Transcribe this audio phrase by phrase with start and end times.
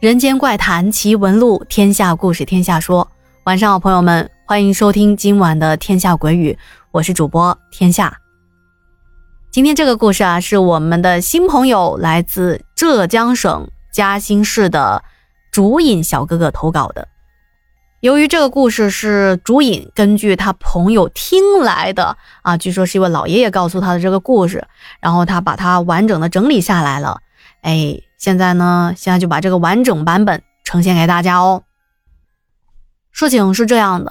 [0.00, 3.10] 人间怪谈奇闻录，天下故事天下说。
[3.42, 6.52] 晚上好，朋友们，欢迎收听今晚的《天下鬼语》，
[6.92, 8.16] 我是主播天下。
[9.50, 15.02] 今天这个故事啊，是我们的新朋友，来自浙江省嘉兴市的
[15.50, 17.08] 竹影小哥哥投稿的。
[17.98, 24.64] 由于这个故事是竹影根据他朋友听来的啊，据说是一位老爷爷告诉他的这个故事，
[25.00, 27.20] 然后他把它完整的整理下来了。
[27.62, 28.00] 哎。
[28.18, 31.62] 现在呢，现在就把这个完整版本呈现给大家哦。
[33.12, 34.10] 事情是这样的，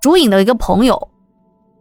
[0.00, 1.12] 竹影的一个朋友，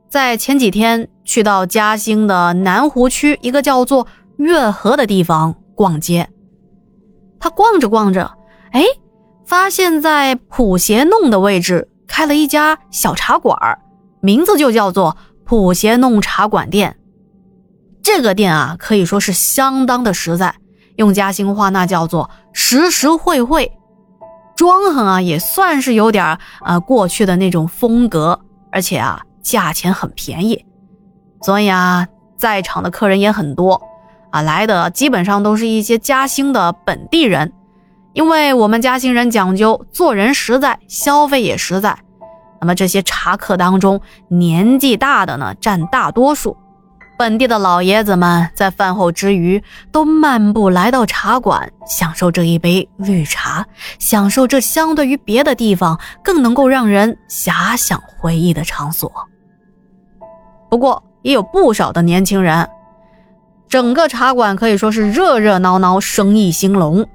[0.07, 4.05] 在前几天去到嘉兴的南湖区一个叫做
[4.37, 6.29] 月河的地方逛街。
[7.39, 8.31] 他逛着逛着，
[8.69, 8.83] 哎，
[9.47, 13.57] 发现在普贤弄的位置开了一家小茶馆
[14.21, 16.98] 名字就叫做普贤弄茶馆店。
[18.01, 20.55] 这个店啊，可以说是相当的实在。
[20.95, 23.71] 用嘉兴话，那叫做实实惠惠，
[24.57, 30.65] 装潢啊也算是有点呃过去的那种风格，而且啊价钱很便宜，
[31.41, 32.05] 所以啊
[32.37, 33.81] 在场的客人也很多
[34.31, 37.53] 啊，来的基本上都是一些嘉兴的本地人，
[38.11, 41.97] 因为我们嘉兴人讲究做人实在，消费也实在，
[42.59, 46.57] 那么这些茶客当中年纪大的呢占大多数。
[47.19, 53.65] 本地的老爷子们在饭后之余，都漫步来到茶馆，享受这一杯绿茶，
[53.99, 59.11] 享受这相对于别的地方更能够让人遐想回忆的场所。
[60.69, 62.69] 不过，也有不少的年轻人，
[63.67, 67.05] 整个茶馆可以说是热热闹闹，生意兴隆。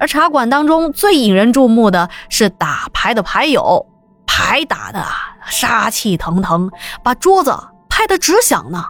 [0.00, 3.86] 而茶馆当中最引人注目的是打牌的牌友，
[4.26, 5.06] 牌打的
[5.46, 6.68] 杀气腾腾，
[7.04, 7.56] 把桌子
[7.88, 8.84] 拍得直响呢。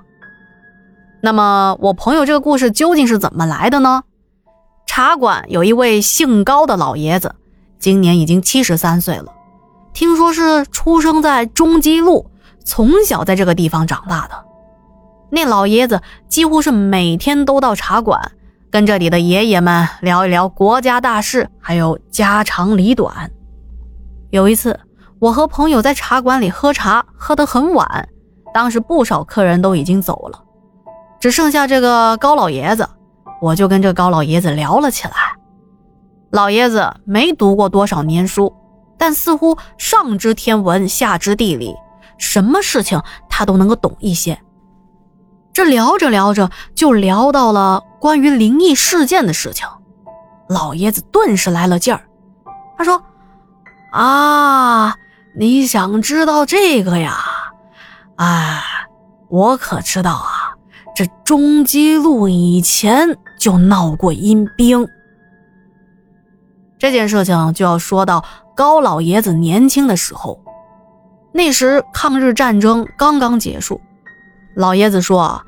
[1.22, 4.03] 那么我朋友这个故事究竟是怎么来的呢？
[4.86, 7.34] 茶馆有一位姓高的老爷子，
[7.78, 9.26] 今年已经七十三岁了。
[9.92, 12.31] 听说是出生在中基路，
[12.64, 14.44] 从小在这个地方长大的。
[15.31, 18.32] 那老爷子几乎是每天都到茶馆，
[18.70, 23.31] 跟这里的爷爷们聊一聊国家大事，还有家长里短。
[24.31, 24.81] 有一次，
[25.19, 28.08] 我和朋友在茶馆里喝茶，喝得很晚，
[28.54, 30.42] 当时不少客人都已经走了。
[31.20, 32.88] 只剩下这个高老爷子，
[33.42, 35.14] 我就跟这高老爷子聊了起来。
[36.31, 38.56] 老爷子没读过多少年书，
[38.97, 41.75] 但似乎上知天文，下知地理，
[42.16, 44.41] 什么事情他都能够懂一些。
[45.53, 49.69] 这聊着聊着，就聊到了关于灵异事件的事情。
[50.48, 52.02] 老爷子顿时来了劲儿，
[52.78, 53.02] 他说
[53.92, 54.94] ：“啊，
[55.37, 57.19] 你想知道这个呀？
[58.16, 58.62] 哎，
[59.28, 60.38] 我可知道啊。”
[61.00, 64.87] 这中基路以前就闹过阴兵，
[66.78, 68.22] 这件事情就要说到
[68.55, 70.38] 高老爷子年轻的时候。
[71.33, 73.81] 那时抗日战争刚刚结束，
[74.55, 75.43] 老爷子说啊，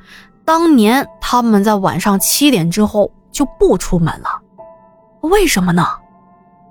[0.46, 4.40] 当年他们在晚上七点之后就不出门了，
[5.20, 5.86] 为什么呢？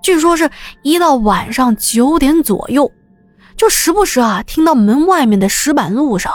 [0.01, 0.49] 据说是
[0.81, 2.91] 一到晚上九点左右，
[3.55, 6.33] 就时不时啊听到门外面的石板路上。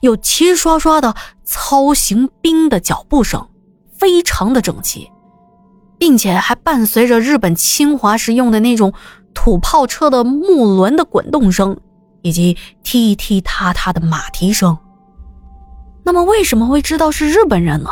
[0.00, 1.14] 有齐刷刷的
[1.44, 3.48] 操行兵的脚步声，
[3.98, 5.10] 非常的整齐，
[5.98, 8.92] 并且还伴随着日本侵华时用的那种
[9.34, 11.76] 土炮车的木轮的滚动声，
[12.22, 14.76] 以及踢踢踏踏的马蹄声。
[16.04, 17.90] 那么为什么会知道是日本人呢？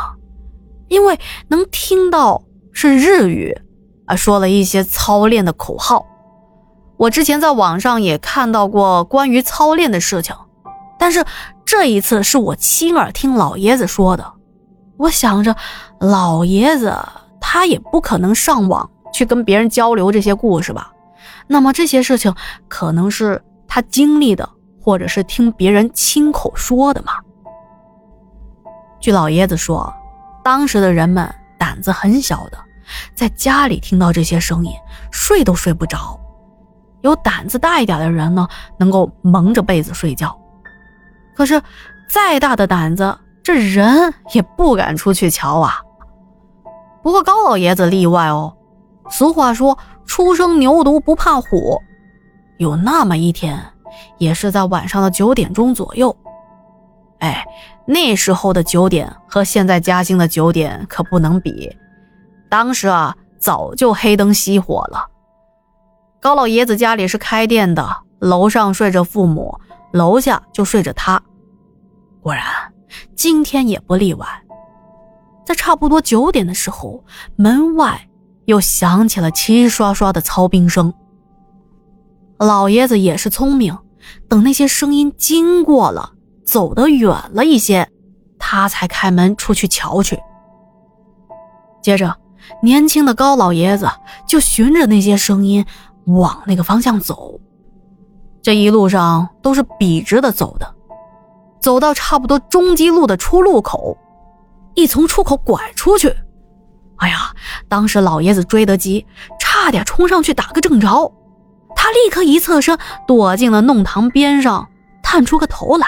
[0.87, 1.19] 因为
[1.49, 3.55] 能听到是日语，
[4.05, 6.05] 啊，说了一些操练的口号。
[6.97, 10.35] 我之前在网上也看到过关于操练的事情。
[10.97, 11.23] 但是
[11.69, 14.33] 这一次是我亲耳听老爷子说的，
[14.97, 15.55] 我想着
[15.99, 16.97] 老爷子
[17.39, 20.91] 他也不可能上网去跟别人交流这些故事吧，
[21.45, 22.33] 那么这些事情
[22.67, 24.49] 可能是他经历的，
[24.81, 27.13] 或者是听别人亲口说的嘛。
[28.99, 29.93] 据老爷子说，
[30.43, 32.57] 当时的人们胆子很小的，
[33.13, 34.71] 在家里听到这些声音，
[35.11, 36.19] 睡都睡不着；
[37.01, 38.47] 有胆子大一点的人呢，
[38.79, 40.35] 能够蒙着被子睡觉。
[41.35, 41.61] 可是，
[42.09, 45.81] 再大的胆子，这人也不敢出去瞧啊。
[47.01, 48.55] 不过高老爷子例外哦。
[49.09, 51.81] 俗话说“初生牛犊不怕虎”，
[52.59, 53.59] 有那么一天，
[54.19, 56.15] 也是在晚上的九点钟左右。
[57.19, 57.43] 哎，
[57.87, 61.75] 那时候的九点和现在嘉兴的九点可不能比。
[62.49, 65.07] 当时啊，早就黑灯熄火了。
[66.19, 67.87] 高老爷子家里是开店的，
[68.19, 69.59] 楼上睡着父母，
[69.91, 71.21] 楼下就睡着他。
[72.21, 72.43] 果然，
[73.15, 74.27] 今天也不例外。
[75.45, 77.03] 在差不多九点的时候，
[77.35, 78.07] 门外
[78.45, 80.93] 又响起了齐刷刷的操兵声。
[82.37, 83.77] 老爷子也是聪明，
[84.27, 86.13] 等那些声音经过了，
[86.45, 87.89] 走得远了一些，
[88.37, 90.19] 他才开门出去瞧去。
[91.81, 92.15] 接着，
[92.61, 93.89] 年轻的高老爷子
[94.27, 95.65] 就循着那些声音
[96.05, 97.39] 往那个方向走。
[98.41, 100.75] 这一路上都是笔直的走的，
[101.59, 103.97] 走到差不多中基路的出路口，
[104.75, 106.15] 一从出口拐出去。
[106.97, 107.33] 哎呀，
[107.67, 109.05] 当时老爷子追得急，
[109.39, 111.11] 差点冲上去打个正着。
[111.75, 112.77] 他立刻一侧身，
[113.07, 114.67] 躲进了弄堂边上，
[115.01, 115.87] 探出个头来。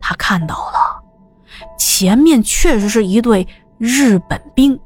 [0.00, 1.02] 他看到了，
[1.78, 3.46] 前面确实是一队
[3.78, 4.78] 日本兵。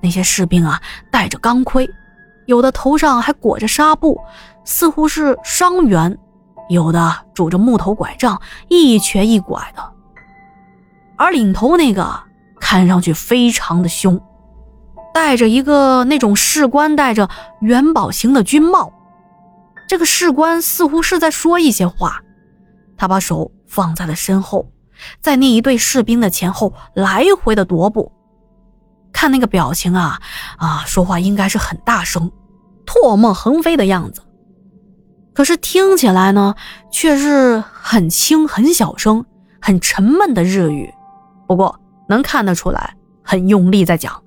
[0.00, 0.80] 那些士兵啊，
[1.12, 1.88] 戴着钢盔，
[2.46, 4.20] 有的头上还裹着纱布，
[4.66, 6.12] 似乎是伤员；
[6.68, 9.82] 有的拄着木头拐杖，一瘸一拐的。
[11.16, 12.20] 而领头那个
[12.60, 14.20] 看上去非常的凶。
[15.14, 17.30] 戴着一个那种士官戴着
[17.62, 18.92] 元宝形的军帽，
[19.88, 22.20] 这个士官似乎是在说一些话。
[22.98, 24.70] 他把手放在了身后，
[25.22, 28.12] 在那一队士兵的前后来回的踱步。
[29.10, 30.20] 看那个表情啊
[30.58, 32.30] 啊，说话应该是很大声，
[32.84, 34.20] 唾沫横飞的样子。
[35.36, 36.54] 可是听起来呢，
[36.90, 39.22] 却是很轻、很小声、
[39.60, 40.90] 很沉闷的日语。
[41.46, 41.78] 不过
[42.08, 44.22] 能看得出来，很用力在讲。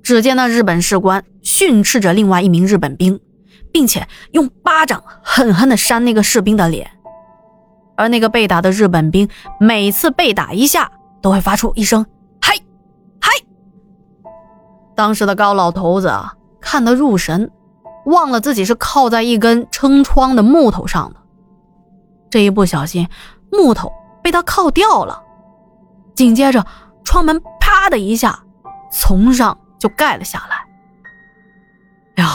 [0.00, 3.18] 只见那日本士官训斥着另外一名日本兵，
[3.72, 6.88] 并且用巴掌狠狠地扇那个士兵的脸。
[7.96, 9.28] 而那个被打的日本兵
[9.58, 12.06] 每次被打一下，都会发出一声
[12.40, 12.54] “嗨，
[13.20, 13.30] 嗨”。
[14.94, 16.12] 当时的高老头子
[16.60, 17.50] 看得入神，
[18.06, 21.20] 忘了自己是靠在一根撑窗的木头上的。
[22.30, 23.08] 这一不小心，
[23.52, 23.92] 木头
[24.22, 25.22] 被他靠掉了。
[26.14, 26.64] 紧接着，
[27.04, 28.38] 窗门啪的一下
[28.90, 29.58] 从上。
[29.76, 30.64] 就盖了下来。
[32.22, 32.26] 呀，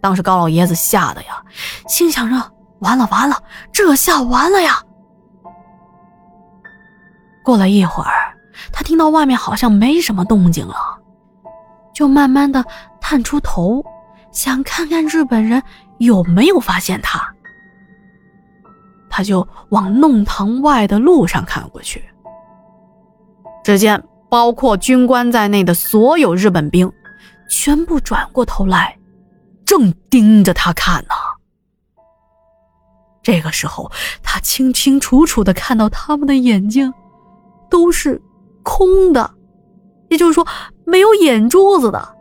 [0.00, 1.44] 当时高老爷子吓得呀，
[1.86, 3.36] 心想着完了完了，
[3.70, 4.82] 这下完了呀。
[7.44, 8.34] 过了一会儿，
[8.72, 10.74] 他听到外面好像没什么动静了，
[11.92, 12.64] 就慢慢的
[13.02, 13.84] 探出头，
[14.34, 15.62] 想看看日本人
[15.96, 17.26] 有没有发现他。
[19.08, 22.04] 他就往弄堂外的路上看过去，
[23.64, 24.04] 只见。
[24.30, 26.90] 包括军官在内的所有日本兵，
[27.48, 28.98] 全部转过头来，
[29.64, 31.10] 正盯着他看呢。
[33.22, 33.92] 这个时候，
[34.24, 36.92] 他清清楚楚的看到他们的眼睛
[37.70, 38.20] 都是
[38.64, 39.30] 空的，
[40.08, 40.44] 也就是说
[40.84, 42.13] 没有眼珠子的。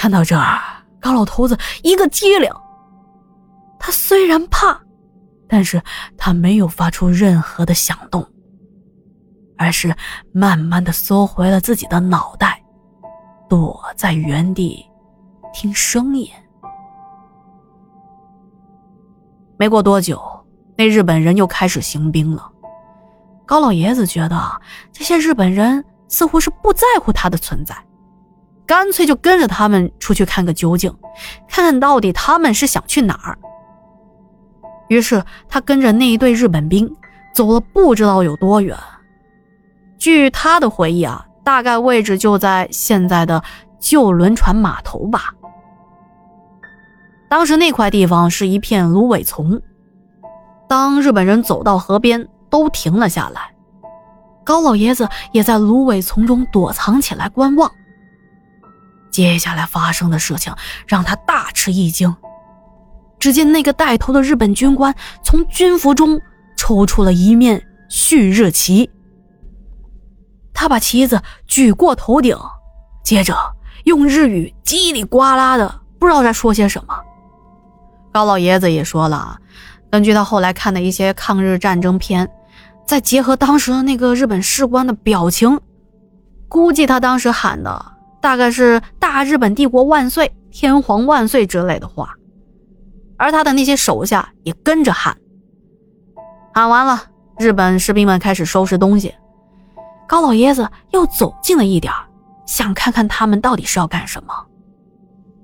[0.00, 0.58] 看到这儿，
[0.98, 2.50] 高老头子一个机灵，
[3.78, 4.80] 他虽然怕，
[5.46, 5.82] 但是
[6.16, 8.26] 他没有发出任何的响动。
[9.58, 9.94] 而是
[10.32, 12.62] 慢慢的缩回了自己的脑袋，
[13.46, 14.82] 躲在原地
[15.52, 16.26] 听声音。
[19.58, 20.18] 没过多久，
[20.78, 22.50] 那日本人又开始行兵了。
[23.44, 27.76] 高老爷子觉得这些日本人似乎是不在乎他的存在，
[28.70, 30.94] 干脆就跟着他们出去看个究竟，
[31.48, 33.36] 看看到底他们是想去哪儿。
[34.86, 36.88] 于是他跟着那一队日本兵
[37.34, 38.78] 走了不知道有多远。
[39.98, 43.42] 据他的回忆啊，大概位置就在现在的
[43.80, 45.34] 旧轮船码头吧。
[47.28, 49.60] 当时那块地方是一片芦苇丛。
[50.68, 53.52] 当日本人走到河边，都停了下来。
[54.44, 57.68] 高老爷子也在芦苇丛中躲藏起来观望。
[59.10, 60.54] 接下来发生的事情
[60.86, 62.14] 让他大吃一惊。
[63.18, 66.20] 只见那个带头的日本军官从军服中
[66.56, 68.88] 抽出了一面旭日旗。
[70.54, 72.36] 他把旗子举过头顶，
[73.04, 73.34] 接着
[73.84, 76.94] 用日语叽里呱啦的，不知道在说些什么。
[78.12, 79.38] 高老爷子也说了，
[79.90, 82.28] 根据他后来看的一些抗日战争片，
[82.86, 85.60] 再结合当时的那个日本士官的表情，
[86.48, 92.14] 估计他当时喊的大概是“大日本帝国万岁”“天皇万岁”之类的话，
[93.16, 95.16] 而他的那些手下也跟着喊。
[96.52, 97.04] 喊完了，
[97.38, 99.14] 日本士兵们开始收拾东西。
[100.06, 101.92] 高老爷子又走近了一点
[102.44, 104.34] 想看看他们到底是要干什么。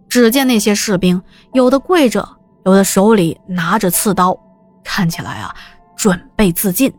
[0.08, 2.28] 只见那些士兵，有的跪着，
[2.64, 4.36] 有的手里拿着刺刀，
[4.82, 5.54] 看起来啊，
[5.96, 6.92] 准备自尽。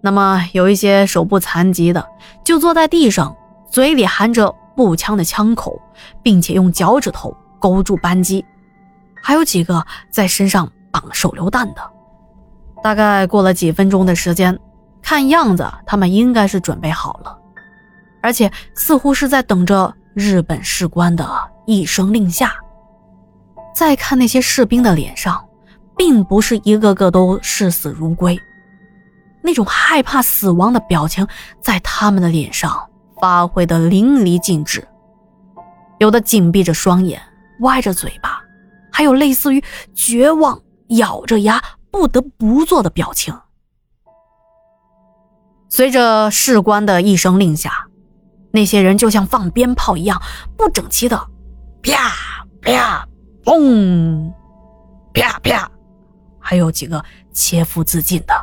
[0.00, 2.06] 那么有一些手部残疾的，
[2.44, 3.36] 就坐在地上，
[3.70, 5.80] 嘴里含着步枪的枪口，
[6.22, 8.44] 并且用脚趾头勾住扳机。
[9.22, 11.90] 还有几个在身上绑手榴弹的。
[12.82, 14.58] 大概过了几分钟的时间。
[15.02, 17.36] 看样子，他们应该是准备好了。
[18.22, 21.26] 而且似乎是在等着日本士官的
[21.66, 22.52] 一声令下。
[23.74, 25.42] 再看那些士兵的脸上，
[25.96, 28.38] 并不是一个个都视死如归，
[29.42, 31.26] 那种害怕死亡的表情
[31.62, 32.89] 在他们的脸上
[33.20, 34.86] 发挥的淋漓尽致。
[35.98, 37.20] 有的紧闭着双眼，
[37.60, 38.40] 歪着嘴巴，
[38.90, 39.62] 还有类似于
[39.94, 43.34] 绝望、咬着牙不得不做的表情。
[45.68, 47.86] 随着士官的一声令下，
[48.52, 50.20] 那些人就像放鞭炮一样，
[50.56, 51.28] 不整齐的
[51.82, 52.10] 啪
[52.60, 53.06] 啪。
[53.42, 54.30] 砰，
[55.14, 55.70] 啪啪，
[56.38, 58.34] 还有几个切腹自尽的。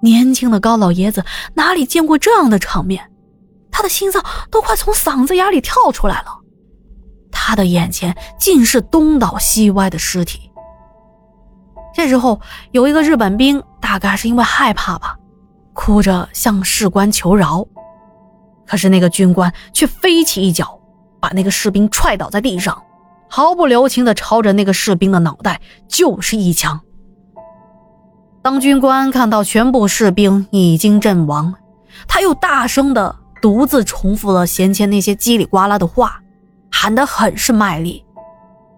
[0.00, 3.09] 年轻的高老爷子哪里见过这样的场面？
[3.80, 6.26] 他的心脏都快从嗓子眼里跳出来了。
[7.32, 10.50] 他的眼前尽是东倒西歪的尸体。
[11.94, 12.38] 这时候，
[12.72, 15.16] 有一个日本兵，大概是因为害怕吧，
[15.72, 17.66] 哭着向士官求饶。
[18.66, 20.78] 可是那个军官却飞起一脚，
[21.18, 22.82] 把那个士兵踹倒在地上。
[23.30, 25.58] 毫不留情地朝着那个士兵的脑袋
[25.88, 26.78] 就是一枪。
[28.42, 31.54] 当军官看到全部士兵已经阵亡，
[32.06, 36.20] 他又大声地独自重复了先前那些叽里呱啦的话，
[36.70, 38.04] 喊得很是卖力。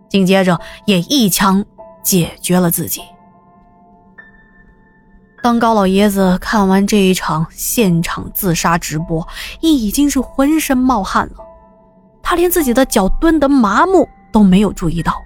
[0.09, 1.65] 紧接着也一枪
[2.03, 3.01] 解决了自己。
[5.43, 9.27] 当高老爷子看完这一场现场自杀直播，
[9.61, 11.37] 已经是浑身冒汗了，
[12.23, 14.09] 他连自己的脚蹲得麻木。
[14.33, 15.23] 都没有注意到。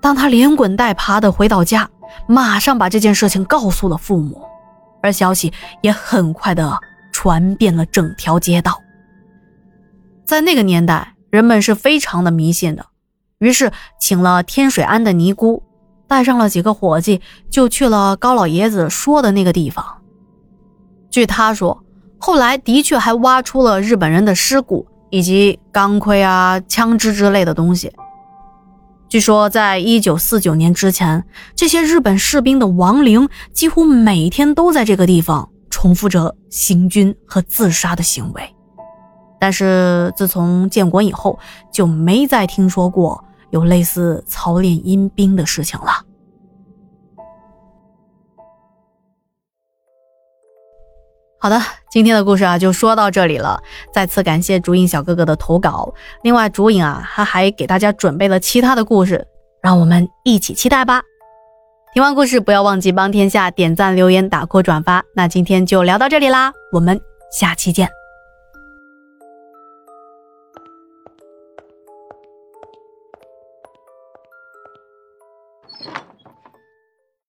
[0.00, 1.86] 当他连滚带爬的回到家，
[2.26, 4.40] 马上把这件事情告诉了父母，
[5.02, 6.80] 而消息也很快的
[7.16, 8.78] 传遍了整条街道。
[10.26, 12.84] 在那个年代，人们是非常的迷信的，
[13.38, 15.62] 于是请了天水庵的尼姑，
[16.06, 19.82] 带上了几个伙计，就去了高老爷子说的那个地方。
[21.08, 21.82] 据他说，
[22.18, 24.86] 后来的确还挖出了日本人的尸骨。
[25.08, 27.90] 以及钢盔啊、枪支之类的东西。
[29.08, 38.42] 据说，在一九四九年之前，这些日本士兵的亡灵几乎每天都在这个地方重复着行军和自杀的行为。
[39.38, 41.38] 但是自从建国以后，
[41.70, 45.86] 就没再听说过有类似操练阴兵的事情了。
[51.38, 53.60] 好的，今天的故事啊就说到这里了。
[53.92, 55.92] 再次感谢竹影小哥哥的投稿。
[56.22, 59.28] 另外，竹影啊他还给大家准备了其他的故事，
[59.60, 61.02] 让我们一起期待吧。
[61.96, 65.02] 听完故事，不要忘记帮天下点赞、留言、打 call、转发。
[65.14, 67.00] 那今天就聊到这里啦，我们
[67.32, 67.88] 下期见。